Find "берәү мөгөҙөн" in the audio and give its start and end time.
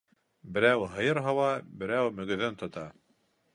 1.83-2.61